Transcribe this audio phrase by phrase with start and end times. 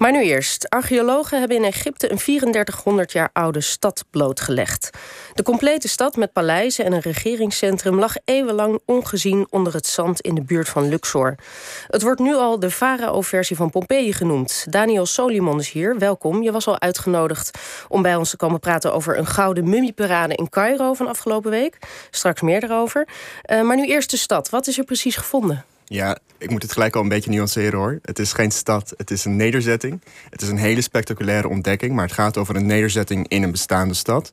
[0.00, 0.68] Maar nu eerst.
[0.68, 4.90] Archeologen hebben in Egypte een 3400 jaar oude stad blootgelegd.
[5.34, 10.34] De complete stad met paleizen en een regeringscentrum lag eeuwenlang ongezien onder het zand in
[10.34, 11.34] de buurt van Luxor.
[11.86, 14.66] Het wordt nu al de farao-versie van Pompeji genoemd.
[14.70, 15.98] Daniel Solimon is hier.
[15.98, 16.42] Welkom.
[16.42, 17.58] Je was al uitgenodigd
[17.88, 21.78] om bij ons te komen praten over een gouden mummieparade in Cairo van afgelopen week.
[22.10, 23.08] Straks meer daarover.
[23.46, 24.50] Uh, maar nu eerst de stad.
[24.50, 25.64] Wat is er precies gevonden?
[25.92, 27.98] Ja, ik moet het gelijk al een beetje nuanceren hoor.
[28.02, 30.00] Het is geen stad, het is een nederzetting.
[30.30, 33.94] Het is een hele spectaculaire ontdekking, maar het gaat over een nederzetting in een bestaande
[33.94, 34.32] stad.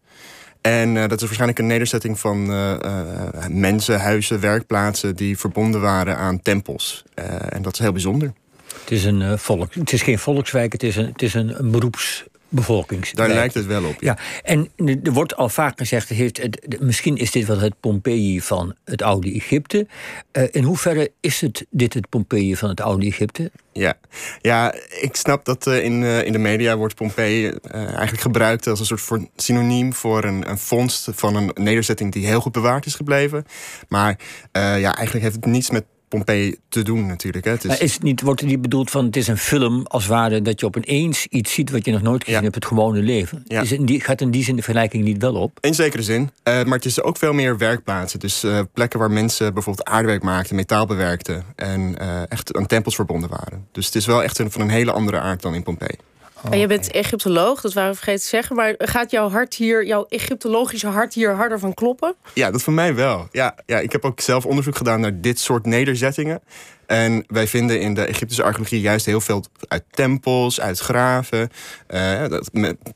[0.62, 5.82] En uh, dat is waarschijnlijk een nederzetting van uh, uh, mensen, huizen, werkplaatsen die verbonden
[5.82, 7.04] waren aan tempels.
[7.50, 8.34] en dat is heel bijzonder.
[8.80, 11.72] Het is, een, volk, het is geen volkswijk, het is een, het is een, een
[11.72, 13.12] beroeps bevolkings.
[13.12, 13.96] Daar lijkt het wel op.
[14.00, 14.18] Ja.
[14.44, 14.70] en
[15.04, 19.02] er wordt al vaak gezegd: heeft het, misschien is dit wel het Pompeji van het
[19.02, 19.88] oude Egypte.
[20.32, 23.52] Uh, in hoeverre is het dit het Pompeji van het oude Egypte?
[23.74, 23.94] Ja,
[24.42, 28.80] ja ik snap dat uh, in, uh, in de media wordt Pompeji eigenlijk gebruikt als
[28.80, 32.86] een soort voor synoniem voor een, een vondst van een nederzetting die heel goed bewaard
[32.86, 33.46] is gebleven.
[33.88, 34.20] Maar
[34.52, 37.46] ja, eigenlijk heeft het niets met Pompeii te doen natuurlijk.
[37.46, 37.52] Hè.
[37.52, 37.78] Het is...
[37.78, 40.60] is het niet, wordt het niet bedoeld van het is een film als ware dat
[40.60, 43.44] je opeens iets ziet wat je nog nooit gezien hebt, het gewone leven?
[43.48, 43.62] Ja.
[43.62, 45.58] Is in die, gaat in die zin de vergelijking niet wel op?
[45.62, 46.22] In zekere zin.
[46.22, 46.30] Uh,
[46.64, 48.20] maar het is ook veel meer werkplaatsen.
[48.20, 52.96] Dus uh, plekken waar mensen bijvoorbeeld aardwerk maakten, metaal bewerkten en uh, echt aan tempels
[52.96, 53.68] verbonden waren.
[53.72, 55.98] Dus het is wel echt een, van een hele andere aard dan in Pompeii.
[56.46, 58.56] Oh, en je bent Egyptoloog, dat waren we vergeten te zeggen.
[58.56, 62.16] Maar gaat jouw hart hier, jouw Egyptologische hart hier harder van kloppen?
[62.34, 63.28] Ja, dat van mij wel.
[63.32, 66.42] Ja, ja, ik heb ook zelf onderzoek gedaan naar dit soort nederzettingen.
[66.88, 71.50] En wij vinden in de Egyptische archeologie juist heel veel uit tempels, uit graven.
[71.90, 72.26] Uh,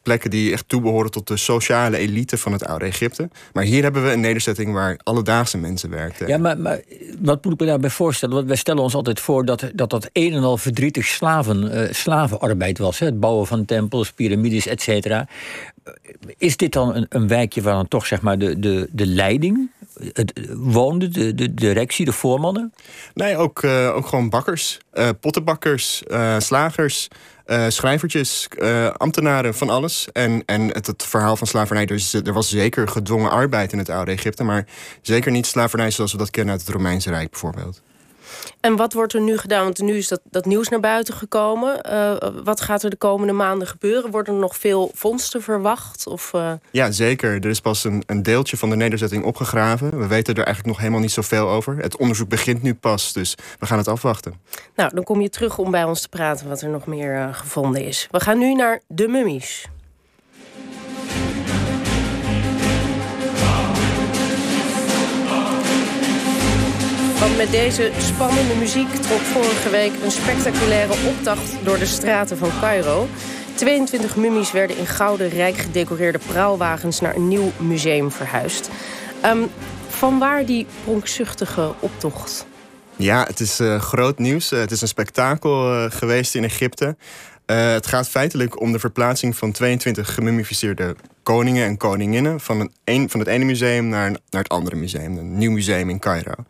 [0.03, 3.29] plekken die echt toebehoren tot de sociale elite van het oude Egypte.
[3.53, 6.27] Maar hier hebben we een nederzetting waar alledaagse mensen werkten.
[6.27, 6.81] Ja, maar, maar
[7.19, 8.35] wat moet ik me daarbij voorstellen?
[8.35, 11.93] Want wij stellen ons altijd voor dat dat, dat een en al verdrietig slaven, uh,
[11.93, 12.99] slavenarbeid was.
[12.99, 13.05] Hè?
[13.05, 15.27] Het bouwen van tempels, piramides, et cetera.
[16.37, 19.69] Is dit dan een, een wijkje waar dan toch zeg maar de, de, de leiding
[20.13, 22.73] het, woonde, de, de directie, de voormannen?
[23.13, 27.07] Nee, ook, uh, ook gewoon bakkers, uh, pottenbakkers, uh, slagers.
[27.67, 28.47] schrijvertjes,
[28.97, 30.07] ambtenaren, van alles.
[30.11, 33.89] En, en het, het verhaal van slavernij, dus, er was zeker gedwongen arbeid in het
[33.89, 34.65] oude Egypte, maar
[35.01, 37.81] zeker niet slavernij zoals we dat kennen uit het Romeinse Rijk bijvoorbeeld.
[38.59, 39.63] En wat wordt er nu gedaan?
[39.63, 41.79] Want nu is dat, dat nieuws naar buiten gekomen.
[41.91, 44.11] Uh, wat gaat er de komende maanden gebeuren?
[44.11, 46.07] Worden er nog veel vondsten verwacht?
[46.07, 46.51] Of, uh...
[46.71, 47.33] Ja, zeker.
[47.33, 49.99] Er is pas een, een deeltje van de nederzetting opgegraven.
[49.99, 51.77] We weten er eigenlijk nog helemaal niet zoveel over.
[51.77, 54.33] Het onderzoek begint nu pas, dus we gaan het afwachten.
[54.75, 57.33] Nou, dan kom je terug om bij ons te praten wat er nog meer uh,
[57.33, 58.07] gevonden is.
[58.11, 59.67] We gaan nu naar de mummies.
[67.41, 73.07] Met deze spannende muziek trok vorige week een spectaculaire optocht door de straten van Cairo.
[73.55, 78.69] 22 mummies werden in gouden, rijk gedecoreerde praalwagens naar een nieuw museum verhuisd.
[79.87, 82.45] Van waar die pronkzuchtige optocht?
[82.95, 84.51] Ja, het is uh, groot nieuws.
[84.51, 86.95] Uh, het is een spektakel uh, geweest in Egypte.
[87.45, 93.09] Het gaat feitelijk om de verplaatsing van 22 gemummificeerde koningen en koninginnen van het, een,
[93.09, 95.17] van het ene museum naar, naar het andere museum.
[95.17, 96.31] Een nieuw museum in Cairo.
[96.31, 96.45] Uh,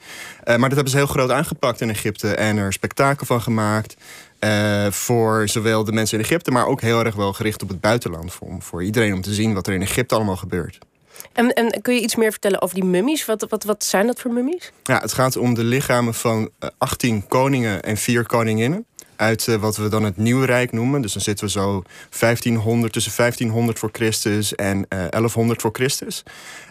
[0.45, 3.95] maar dat hebben ze heel groot aangepakt in Egypte en er spektakel van gemaakt.
[4.39, 7.81] Uh, voor zowel de mensen in Egypte, maar ook heel erg wel gericht op het
[7.81, 8.33] buitenland.
[8.33, 10.77] Voor, voor iedereen om te zien wat er in Egypte allemaal gebeurt.
[11.33, 13.25] En, en kun je iets meer vertellen over die mummies?
[13.25, 14.71] Wat, wat, wat zijn dat voor mummies?
[14.83, 18.85] Ja, het gaat om de lichamen van 18 eh, koningen en 4 koninginnen
[19.21, 21.01] uit uh, wat we dan het Nieuwe Rijk noemen.
[21.01, 21.83] Dus dan zitten we zo
[22.19, 26.23] 1500, tussen 1500 voor Christus en uh, eh, 1100 voor Christus.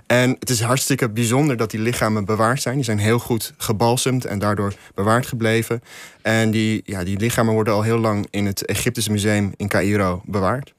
[0.07, 2.75] En het is hartstikke bijzonder dat die lichamen bewaard zijn.
[2.75, 5.83] Die zijn heel goed gebalsemd en daardoor bewaard gebleven.
[6.23, 10.23] En die, ja, die lichamen worden al heel lang in het Egyptische Museum in Cairo
[10.25, 10.75] bewaard.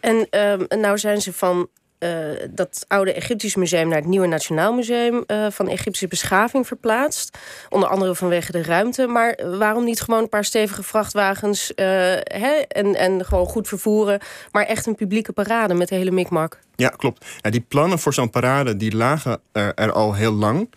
[0.00, 2.10] En uh, nou zijn ze van uh,
[2.50, 7.38] dat oude Egyptisch museum naar het nieuwe Nationaal Museum uh, van Egyptische beschaving verplaatst.
[7.68, 9.06] Onder andere vanwege de ruimte.
[9.06, 11.86] Maar waarom niet gewoon een paar stevige vrachtwagens uh,
[12.22, 14.20] hè, en, en gewoon goed vervoeren,
[14.50, 16.58] maar echt een publieke parade met de hele mikmak?
[16.76, 17.24] Ja, klopt.
[17.40, 20.70] Ja, die plannen voor zo'n parade die lagen er, er al heel lang.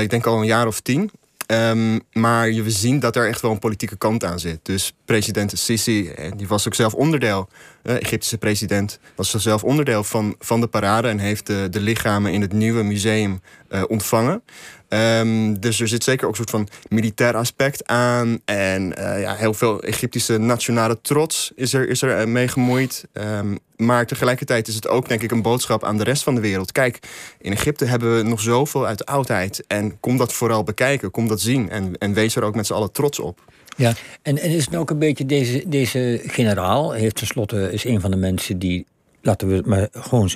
[0.00, 1.10] ik denk al een jaar of tien.
[1.52, 4.58] Um, maar we zien dat er echt wel een politieke kant aan zit.
[4.62, 7.48] Dus president Sisi, eh, die was ook zelf onderdeel,
[7.82, 11.80] de eh, Egyptische president, was zelf onderdeel van, van de parade en heeft de, de
[11.80, 13.40] lichamen in het nieuwe museum
[13.88, 14.42] ontvangen.
[14.88, 18.40] Ehm, dus er zit zeker ook een soort van militair aspect aan.
[18.44, 23.04] En ja, heel veel Egyptische nationale trots is er, is er mee gemoeid.
[23.12, 26.40] Ehm, maar tegelijkertijd is het ook, denk ik, een boodschap aan de rest van de
[26.40, 26.72] wereld.
[26.72, 26.98] Kijk,
[27.38, 29.64] in Egypte hebben we nog zoveel uit de oudheid.
[29.66, 31.70] En kom dat vooral bekijken, kom dat zien.
[31.70, 33.40] En, en wees er ook met z'n allen trots op.
[33.76, 33.92] Ja,
[34.22, 38.10] en, en is het ook een beetje deze, deze generaal, heeft tenslotte is een van
[38.10, 38.86] de mensen die,
[39.20, 40.30] laten we maar gewoon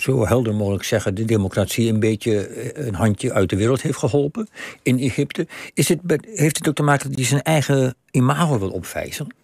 [0.00, 3.98] zo helder mogelijk zeggen, de democratie een beetje eh, een handje uit de wereld heeft
[3.98, 4.48] geholpen
[4.82, 5.46] in Egypte.
[5.74, 9.34] Is het, heeft het ook te maken dat hij zijn eigen imago wil opvijzelen?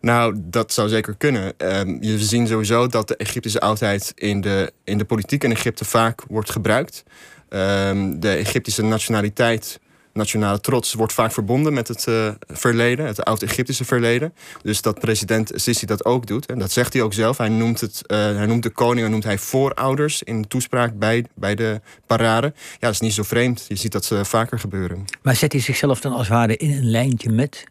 [0.00, 1.52] Nou, dat zou zeker kunnen.
[1.58, 5.84] Um, je ziet sowieso dat de Egyptische oudheid in de, in de politiek in Egypte
[5.84, 7.02] vaak wordt gebruikt.
[7.48, 9.80] Um, de Egyptische nationaliteit
[10.14, 14.34] nationale trots wordt vaak verbonden met het uh, verleden, het oud-Egyptische verleden.
[14.62, 16.46] Dus dat president Sisi dat ook doet.
[16.46, 17.38] En dat zegt hij ook zelf.
[17.38, 21.54] Hij noemt, het, uh, hij noemt de koning noemt hij voorouders in toespraak bij, bij
[21.54, 22.52] de parade.
[22.56, 23.64] Ja, dat is niet zo vreemd.
[23.68, 25.04] Je ziet dat ze vaker gebeuren.
[25.22, 27.64] Maar zet hij zichzelf dan als het ware in een lijntje met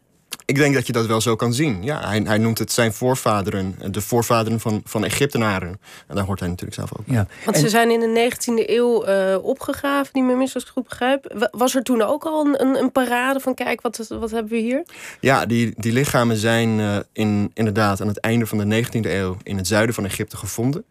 [0.46, 1.84] ik denk dat je dat wel zo kan zien.
[1.84, 5.80] Ja, hij, hij noemt het zijn voorvaderen, de voorvaderen van, van Egyptenaren.
[6.08, 7.06] En daar hoort hij natuurlijk zelf ook.
[7.08, 7.28] Ja.
[7.46, 11.50] Want ze zijn in de 19e eeuw uh, opgegraven, die Mummies, als ik goed begrijp.
[11.52, 14.84] Was er toen ook al een, een, parade van kijk, wat, wat hebben we hier?
[15.20, 19.38] Ja, die, die lichamen zijn uh, in, inderdaad aan het einde van de 19e eeuw
[19.44, 20.86] in het zuiden van Egypte gevonden.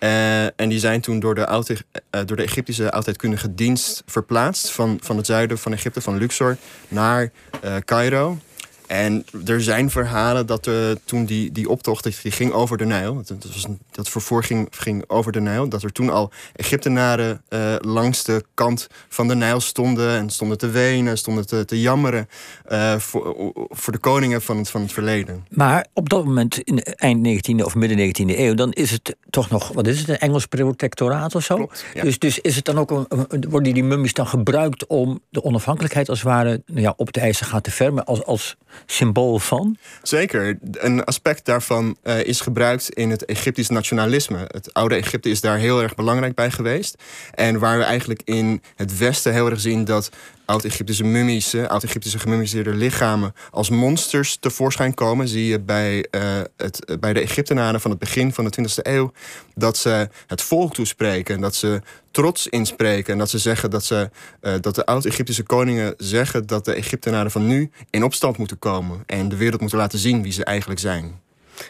[0.00, 1.76] Uh, en die zijn toen door de, oude,
[2.10, 6.56] uh, door de Egyptische oudheidkundige dienst verplaatst van, van het zuiden van Egypte, van Luxor,
[6.88, 7.30] naar
[7.64, 8.38] uh, Cairo.
[8.86, 10.74] En er zijn verhalen dat uh,
[11.04, 15.04] toen die, die optocht die ging over de Nijl, dat, was dat vervoer ging, ging
[15.06, 19.60] over de Nijl, dat er toen al Egyptenaren uh, langs de kant van de Nijl
[19.60, 22.28] stonden en stonden te wenen, stonden te, te jammeren
[22.68, 25.46] uh, voor, voor de koningen van het, van het verleden.
[25.48, 29.50] Maar op dat moment, in eind 19e of midden 19e eeuw, dan is het toch
[29.50, 31.56] nog, wat is het, een Engels protectoraat of zo?
[31.56, 32.02] Klopt, ja.
[32.02, 36.08] dus, dus is het dan ook, een, worden die mummies dan gebruikt om de onafhankelijkheid
[36.08, 38.56] als het ware nou ja, op de eisen gaat te vermen als, als
[38.86, 39.76] symbool van?
[40.02, 40.58] Zeker.
[40.72, 44.44] Een aspect daarvan uh, is gebruikt in het Egyptisch nationalisme.
[44.48, 47.02] Het oude Egypte is daar heel erg belangrijk bij geweest.
[47.34, 50.10] En waar we eigenlijk in het Westen heel erg zien dat
[50.46, 55.28] oud-Egyptische mummies, oud-Egyptische gemummiseerde lichamen als monsters tevoorschijn komen.
[55.28, 56.22] Zie je bij, uh,
[56.56, 59.12] het, bij de Egyptenaren van het begin van de 20e eeuw
[59.54, 61.34] dat ze het volk toespreken.
[61.34, 63.12] En dat ze trots inspreken.
[63.12, 64.10] En dat ze zeggen dat, ze,
[64.42, 69.02] uh, dat de oud-Egyptische koningen zeggen dat de Egyptenaren van nu in opstand moeten komen.
[69.06, 71.20] En de wereld moeten laten zien wie ze eigenlijk zijn.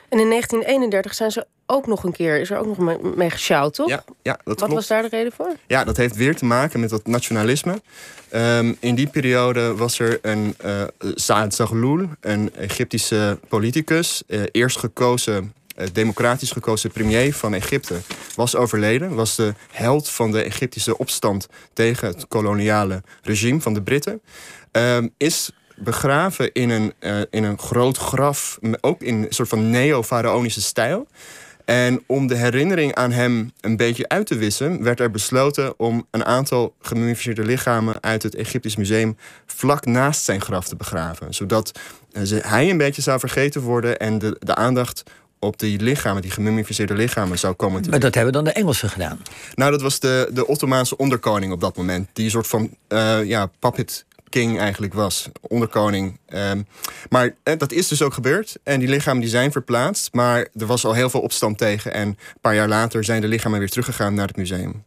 [0.08, 3.31] En in 1931 zijn ze ook nog een keer, is er ook nog mee, mee
[3.31, 3.89] gesjouwd, toch?
[3.89, 5.53] Ja, ja dat Wat was daar de reden voor?
[5.67, 7.81] Ja, dat heeft weer te maken met dat nationalisme.
[8.35, 10.83] Um, in die periode was er een uh,
[11.15, 17.95] Saad Zaghloul, een Egyptische politicus, uh, eerst gekozen uh, democratisch gekozen premier van Egypte,
[18.35, 19.15] was overleden.
[19.15, 24.21] Was de held van de Egyptische opstand tegen het koloniale regime van de Britten.
[24.73, 29.71] Um, is begraven in een, uh, in een groot graf, ook in een soort van
[29.71, 31.07] neo-faraonische stijl.
[31.67, 36.07] En om de herinnering aan hem een beetje uit te wissen, werd er besloten om
[36.11, 39.17] een aantal gemummificeerde lichamen uit het Egyptisch Museum
[39.47, 41.35] vlak naast zijn graf te begraven.
[41.35, 41.79] Zodat
[42.13, 45.03] uh, hij een beetje zou vergeten worden en de, de aandacht
[45.39, 48.91] op die lichamen, die gemummificeerde lichamen, zou komen te Maar dat hebben dan de Engelsen
[48.91, 49.19] gedaan?
[49.55, 52.09] Nou, dat was de, de Ottomaanse onderkoning op dat moment.
[52.13, 56.19] Die een soort van uh, ja, puppet king eigenlijk was, onderkoning.
[56.28, 56.67] Um,
[57.08, 58.58] maar eh, dat is dus ook gebeurd.
[58.62, 60.12] En die lichamen die zijn verplaatst.
[60.12, 61.93] Maar er was al heel veel opstand tegen.
[61.93, 64.84] En een paar jaar later zijn de lichamen weer teruggegaan naar het museum.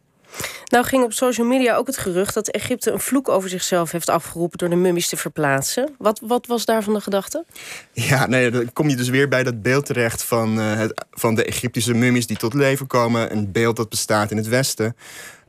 [0.66, 4.08] Nou ging op social media ook het gerucht dat Egypte een vloek over zichzelf heeft
[4.08, 5.94] afgeroepen door de mummies te verplaatsen.
[5.98, 7.44] Wat, wat was daarvan de gedachte?
[7.92, 11.34] Ja, nee, dan kom je dus weer bij dat beeld terecht van, uh, het, van
[11.34, 13.32] de Egyptische mummies die tot leven komen.
[13.32, 14.96] Een beeld dat bestaat in het Westen.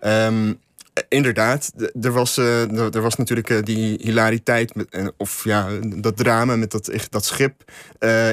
[0.03, 0.59] Um,
[1.07, 1.71] Inderdaad,
[2.01, 6.55] er was, uh, er was natuurlijk uh, die hilariteit, met, uh, of ja, dat drama
[6.55, 7.71] met dat, dat schip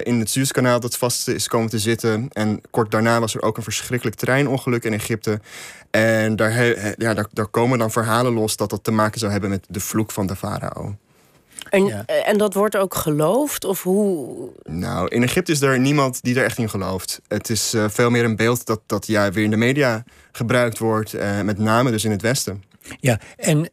[0.03, 2.29] in het Suezkanaal dat vast is komen te zitten.
[2.33, 5.41] En kort daarna was er ook een verschrikkelijk treinongeluk in Egypte.
[5.91, 6.65] En daar,
[6.97, 10.13] ja, daar komen dan verhalen los dat dat te maken zou hebben met de vloek
[10.13, 10.97] van de farao.
[11.71, 12.05] En, ja.
[12.07, 13.65] en dat wordt ook geloofd?
[13.65, 14.49] Of hoe?
[14.63, 17.21] Nou, in Egypte is er niemand die er echt in gelooft.
[17.29, 20.79] Het is uh, veel meer een beeld dat, dat ja, weer in de media gebruikt
[20.79, 21.15] wordt.
[21.15, 22.63] Uh, met name dus in het Westen.
[23.01, 23.71] Ja, en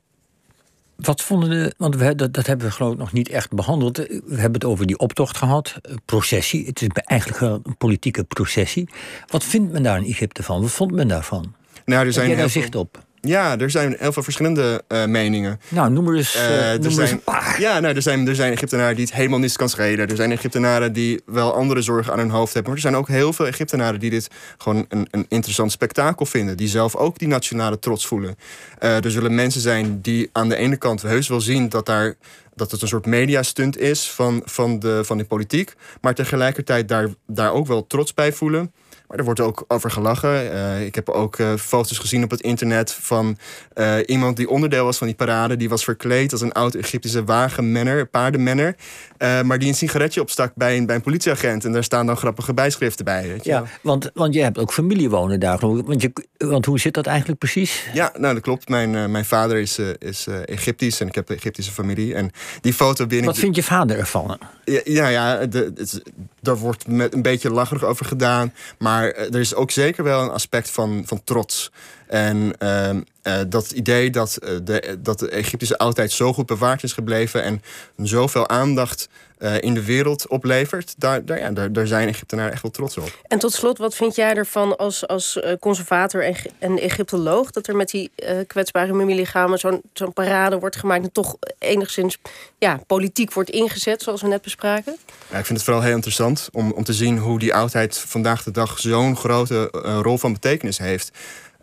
[0.96, 1.74] wat vonden de.
[1.78, 3.98] Want we, dat, dat hebben we geloof ik nog niet echt behandeld.
[3.98, 5.76] We hebben het over die optocht gehad.
[6.06, 6.66] Processie.
[6.66, 8.90] Het is eigenlijk wel een politieke processie.
[9.28, 10.62] Wat vindt men daar in Egypte van?
[10.62, 11.54] Wat vond men daarvan?
[11.86, 13.05] Nou, er zijn Heb jij daar zicht op?
[13.28, 15.60] Ja, er zijn heel veel verschillende uh, meningen.
[15.68, 17.56] Nou, noem er eens, uh, er zijn, een paar.
[17.60, 20.10] Ja, nou, er, zijn, er zijn Egyptenaren die het helemaal niet kan schelen.
[20.10, 22.72] Er zijn Egyptenaren die wel andere zorgen aan hun hoofd hebben.
[22.72, 24.28] Maar er zijn ook heel veel Egyptenaren die dit
[24.58, 26.58] gewoon een, een interessant spektakel vinden.
[26.58, 28.36] Die zelf ook die nationale trots voelen.
[28.84, 32.16] Uh, er zullen mensen zijn die aan de ene kant heus wel zien dat daar
[32.56, 35.74] dat het een soort mediastunt is van, van, de, van de politiek.
[36.02, 38.74] Maar tegelijkertijd daar, daar ook wel trots bij voelen.
[39.08, 40.46] Maar er wordt ook over gelachen.
[40.54, 43.38] Uh, ik heb ook uh, foto's gezien op het internet van
[43.76, 45.58] uh, iemand die onderdeel was van die parade.
[45.58, 48.76] Die was verkleed als een oud-Egyptische wagenmenner, paardenmenner.
[49.20, 51.66] maar die een sigaretje opstak bij een, bij een politieagent.
[51.66, 53.28] En daar staan dan grappige bijschriften bij.
[53.28, 55.60] Weet je ja, want, want je hebt ook familie wonen daar.
[55.60, 57.86] Want, je, want hoe zit dat eigenlijk precies?
[57.94, 58.70] Ja, nou dat klopt.
[58.70, 62.16] Mijn, mijn vader is, is Egyptisch en ik heb een Egyptische familie.
[62.16, 62.32] En
[62.62, 63.26] die foto binnen.
[63.26, 64.38] Wat vindt je vader ervan?
[64.64, 66.02] Ja, ja, ja de, het,
[66.42, 68.54] daar wordt met een beetje lacherig over gedaan.
[68.78, 71.72] Maar eh, er is ook zeker wel een aspect van, van trots.
[72.08, 76.84] En uh, uh, dat idee dat, uh, de, dat de Egyptische oudheid zo goed bewaard
[76.84, 77.62] is gebleven en
[77.98, 79.10] zoveel aandacht
[79.46, 82.98] uh, in de wereld oplevert, daar, daar, ja, daar, daar zijn Egyptenaren echt wel trots
[82.98, 83.24] op.
[83.28, 87.76] En tot slot, wat vind jij ervan als, als conservator en, en Egyptoloog dat er
[87.76, 88.12] met die
[88.48, 92.18] kwetsbare mummielichamen zo'n zo'n parade wordt gemaakt en toch enigszins
[92.58, 94.98] ja, politiek wordt ingezet, zoals we net bespraken?
[95.32, 98.44] Ja, ik vind het vooral heel interessant om, om te zien hoe die oudheid vandaag
[98.44, 99.70] de dag zo'n grote
[100.02, 101.12] rol van betekenis heeft.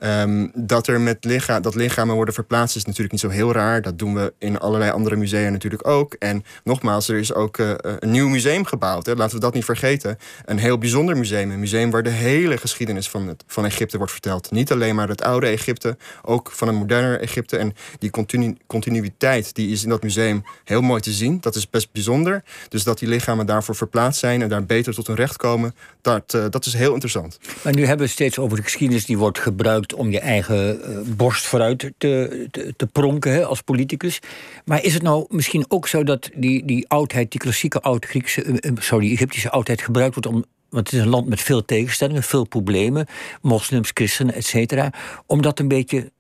[0.05, 3.83] Um, dat er met licha dat lichamen worden verplaatst is natuurlijk niet zo heel raar.
[3.83, 6.15] Dat doen we in allerlei andere musea natuurlijk ook.
[6.19, 9.07] En nogmaals, er is ook uh, een nieuw museum gebouwd.
[9.07, 9.15] Hè.
[9.15, 10.19] Laten we dat niet vergeten.
[10.45, 11.51] Een heel bijzonder museum.
[11.51, 14.51] Een museum waar de hele geschiedenis van, het, van Egypte wordt verteld.
[14.51, 17.57] Niet alleen maar het oude Egypte, ook van een moderner Egypte.
[17.57, 21.39] En die continu continuïteit die is in dat museum heel mooi te zien.
[21.41, 22.43] Dat is best bijzonder.
[22.69, 26.35] Dus dat die lichamen daarvoor verplaatst zijn en daar beter tot hun recht komen, dat,
[26.35, 27.39] uh, dat is heel interessant.
[27.63, 30.99] Maar nu hebben we steeds over de geschiedenis die wordt gebruikt om je eigen uh,
[31.17, 32.47] borst vooruit te,
[32.77, 34.19] te, pronken als politicus.
[34.65, 38.73] Maar is het nou misschien ook zo dat die, die oudheid, die klassieke oud-Griekse, uh,
[38.79, 40.45] sorry, die Egyptische oudheid gebruikt wordt om.
[40.69, 43.07] Want het is een land met veel tegenstellingen, veel problemen,
[43.43, 44.93] moslims, christenen, et cetera.
[45.27, 46.11] Om dat een beetje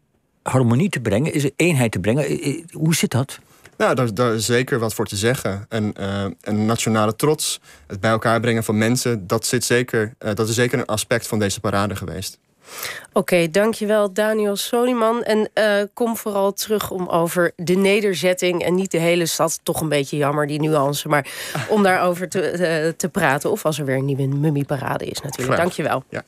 [0.43, 2.25] harmonie te brengen, is eenheid te brengen.
[2.71, 3.38] Hoe zit dat?
[3.76, 5.67] Nou, daar, daar, is zeker wat voor te zeggen.
[5.69, 5.93] En,
[6.41, 10.79] een nationale trots, het bij elkaar brengen van mensen, dat, zit zeker, dat is zeker
[10.79, 12.38] een aspect van deze parade geweest.
[13.09, 15.23] Oké, okay, dankjewel Daniel Soliman.
[15.23, 19.61] En uh, kom vooral terug om over de nederzetting en niet de hele stad.
[19.62, 21.09] Toch een beetje jammer, die nuance.
[21.09, 21.26] Maar
[21.69, 23.50] om daarover te, uh, te praten.
[23.50, 25.52] Of als er weer een nieuwe mummieparade is natuurlijk.
[25.52, 25.59] Graag.
[25.59, 26.04] Dankjewel.
[26.09, 26.23] Ja.